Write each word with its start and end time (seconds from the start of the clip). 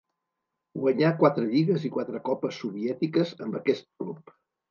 Guanyà 0.83 1.11
quatre 1.19 1.43
lligues 1.51 1.85
i 1.89 1.91
quatre 1.99 2.21
copes 2.31 2.61
soviètiques 2.63 3.35
amb 3.47 3.59
aquest 3.61 3.87
club. 4.01 4.35